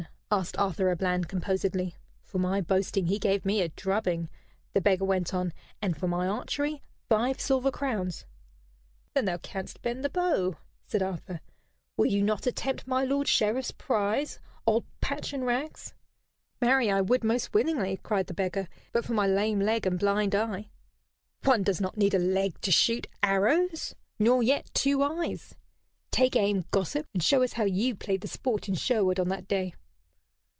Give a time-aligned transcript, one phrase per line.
[0.33, 1.93] asked Arthur à Bland, composedly.
[2.23, 4.29] "For my boasting he gave me a drubbing,"
[4.71, 8.23] the beggar went on, "and for my archery five silver crowns."
[9.13, 11.41] "Then thou canst bend the bow?" said Arthur.
[11.97, 15.93] "Will you not attempt my lord Sheriff's prize, old Patch and Rags?"
[16.61, 20.33] "Marry, I would most willingly," cried the beggar, "but for my lame leg and blind
[20.33, 20.69] eye."
[21.43, 25.55] "One does not need a leg to shoot arrows, nor yet two eyes.
[26.09, 29.49] Take aim, gossip, and show us how you played the sport in Sherwood on that
[29.49, 29.73] day."